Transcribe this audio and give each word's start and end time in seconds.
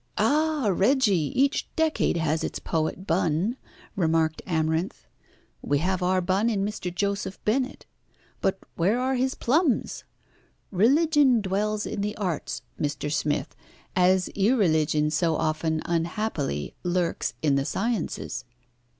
"Ah! 0.17 0.67
Reggie, 0.73 1.31
each 1.39 1.67
decade 1.75 2.17
has 2.17 2.43
its 2.43 2.57
poet 2.57 3.05
Bunn," 3.05 3.55
remarked 3.95 4.41
Amarinth. 4.47 5.05
"We 5.61 5.77
have 5.77 6.01
our 6.01 6.21
Bunn 6.21 6.49
in 6.49 6.65
Mr. 6.65 6.91
Joseph 6.91 7.37
Bennett, 7.45 7.85
but 8.41 8.57
where 8.75 8.99
are 8.99 9.13
his 9.13 9.35
plums? 9.35 10.03
Religion 10.71 11.39
dwells 11.39 11.85
in 11.85 12.01
the 12.01 12.17
arts, 12.17 12.63
Mr. 12.79 13.13
Smith, 13.13 13.55
as 13.95 14.27
irreligion 14.29 15.11
so 15.11 15.35
often, 15.35 15.83
unhappily, 15.85 16.73
lurks 16.81 17.35
in 17.43 17.53
the 17.53 17.63
sciences." 17.63 18.43